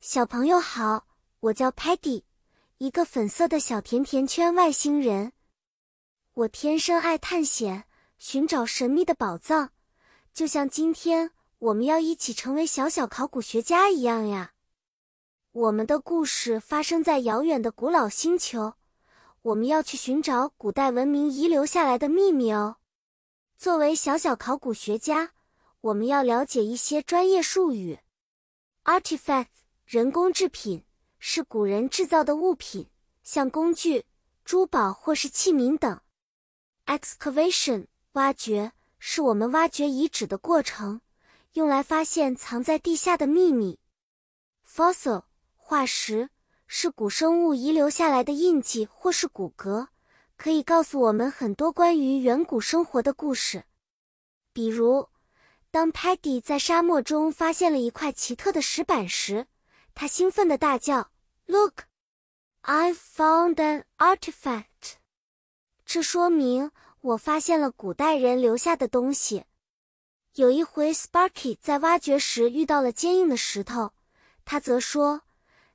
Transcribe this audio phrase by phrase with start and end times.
[0.00, 1.06] 小朋友好，
[1.40, 2.22] 我叫 Patty，
[2.78, 5.34] 一个粉色的小甜甜圈外星人。
[6.32, 7.84] 我天生爱探险，
[8.16, 9.72] 寻找神秘的宝藏，
[10.32, 14.52] 就像今天我们要一起成为小小考古学家一样呀。
[15.52, 18.72] 我们的故事发生在遥远的古老星球，
[19.42, 22.78] 我们要去寻找古代文明遗留下来的秘密哦。
[23.58, 25.32] 作为小小考古学家，
[25.82, 27.98] 我们要了解一些专业术语
[28.84, 29.59] ，artifact。
[29.90, 30.84] 人工制品
[31.18, 32.88] 是古人制造的物品，
[33.24, 34.04] 像工具、
[34.44, 36.00] 珠宝或是器皿等。
[36.86, 41.00] Excavation 挖掘是我们挖掘遗址的过程，
[41.54, 43.80] 用来发现藏在地下的秘密。
[44.64, 45.24] Fossil
[45.56, 46.30] 化石
[46.68, 49.88] 是古生物遗留下来的印记或是骨骼，
[50.36, 53.64] 可以告诉我们很多关于远古生活的故事。
[54.52, 55.08] 比如，
[55.72, 59.48] 当 Paddy 在沙漠中发现了一块奇特的石板时，
[59.94, 61.10] 他兴奋地大叫
[61.46, 61.84] ：“Look,
[62.62, 64.96] I found an artifact！”
[65.84, 69.44] 这说明我发现了古代人留下的东西。
[70.34, 73.92] 有一回，Sparky 在挖掘时遇到了坚硬的石头，
[74.44, 75.22] 他则说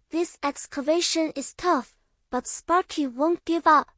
[0.09, 1.87] ：“This excavation is tough,
[2.29, 3.89] but Sparky won't give up.”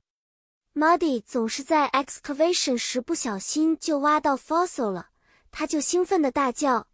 [0.73, 5.10] Muddy 总是在 excavation 时不小心就挖到 fossil 了，
[5.52, 6.88] 他就兴奋地大叫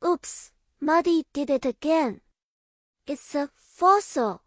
[0.00, 0.48] ：“Oops,
[0.80, 2.20] Muddy did it again!”
[3.08, 4.40] It's a fossil。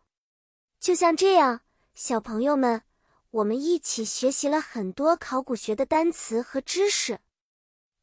[0.80, 1.62] 就像这样，
[1.95, 2.84] 小朋友们，
[3.31, 7.22] 我们一起学习了很多考古学的单词和知识。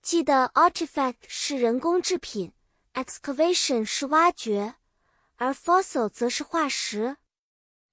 [0.03, 2.53] 记得，artifact 是人工制品
[2.95, 4.75] ，excavation 是挖掘，
[5.37, 7.19] 而 fossil 则是化石。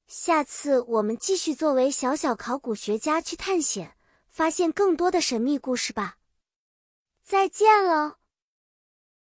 [0.08, 3.96] 下次我们继续作为小小考古学家去探险，
[4.28, 6.18] 发现更多的神秘故事吧。
[7.22, 8.18] 再见了。